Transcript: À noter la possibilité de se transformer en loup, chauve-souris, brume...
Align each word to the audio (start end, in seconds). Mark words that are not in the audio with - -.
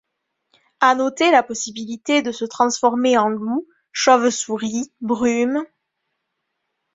À 0.79 0.95
noter 0.95 1.29
la 1.29 1.43
possibilité 1.43 2.23
de 2.23 2.31
se 2.31 2.43
transformer 2.43 3.19
en 3.19 3.29
loup, 3.29 3.67
chauve-souris, 3.91 4.91
brume... 4.99 5.63